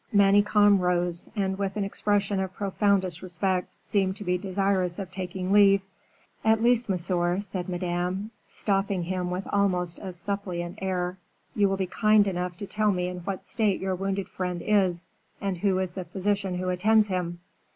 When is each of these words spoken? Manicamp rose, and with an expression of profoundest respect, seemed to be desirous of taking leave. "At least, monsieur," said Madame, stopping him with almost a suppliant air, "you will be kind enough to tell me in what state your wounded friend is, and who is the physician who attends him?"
Manicamp 0.11 0.79
rose, 0.79 1.29
and 1.35 1.59
with 1.59 1.77
an 1.77 1.83
expression 1.83 2.39
of 2.39 2.55
profoundest 2.55 3.21
respect, 3.21 3.75
seemed 3.79 4.17
to 4.17 4.23
be 4.23 4.35
desirous 4.35 4.97
of 4.97 5.11
taking 5.11 5.51
leave. 5.51 5.81
"At 6.43 6.63
least, 6.63 6.89
monsieur," 6.89 7.39
said 7.39 7.69
Madame, 7.69 8.31
stopping 8.47 9.03
him 9.03 9.29
with 9.29 9.45
almost 9.51 9.99
a 9.99 10.11
suppliant 10.11 10.79
air, 10.81 11.19
"you 11.55 11.69
will 11.69 11.77
be 11.77 11.85
kind 11.85 12.27
enough 12.27 12.57
to 12.57 12.65
tell 12.65 12.91
me 12.91 13.09
in 13.09 13.19
what 13.19 13.45
state 13.45 13.79
your 13.79 13.93
wounded 13.93 14.27
friend 14.27 14.63
is, 14.65 15.07
and 15.39 15.59
who 15.59 15.77
is 15.77 15.93
the 15.93 16.03
physician 16.05 16.55
who 16.57 16.69
attends 16.69 17.05
him?" 17.09 17.39